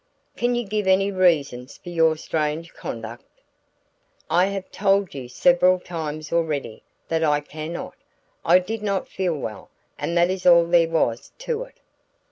"Can 0.35 0.55
you 0.55 0.65
give 0.65 0.87
any 0.87 1.11
reasons 1.11 1.77
for 1.77 1.89
your 1.89 2.17
strange 2.17 2.73
conduct?" 2.73 3.23
"I 4.31 4.47
have 4.47 4.71
told 4.71 5.13
you 5.13 5.29
several 5.29 5.79
times 5.79 6.33
already 6.33 6.81
that 7.07 7.23
I 7.23 7.39
can 7.39 7.73
not. 7.73 7.93
I 8.43 8.57
did 8.57 8.81
not 8.81 9.07
feel 9.07 9.35
well, 9.37 9.69
and 9.99 10.17
that 10.17 10.31
is 10.31 10.47
all 10.47 10.65
there 10.65 10.89
was 10.89 11.31
to 11.45 11.61
it." 11.65 11.75